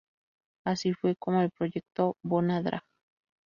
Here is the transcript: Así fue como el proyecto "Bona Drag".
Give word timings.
Así 0.65 0.93
fue 0.95 1.15
como 1.15 1.43
el 1.43 1.51
proyecto 1.51 2.17
"Bona 2.23 2.63
Drag". 2.63 2.81